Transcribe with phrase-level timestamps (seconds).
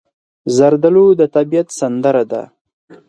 [0.55, 2.41] زردالو د طبیعت سندره ده.